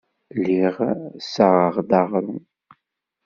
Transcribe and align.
Lliɣ 0.35 0.75
ssaɣeɣ-d 1.25 1.91
aɣrum. 2.01 2.41